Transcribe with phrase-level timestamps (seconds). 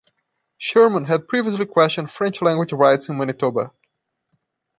[0.57, 3.69] Sherman had previously questioned French-language rights in Manitoba.